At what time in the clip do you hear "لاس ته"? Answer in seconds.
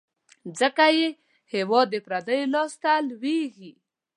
2.53-2.91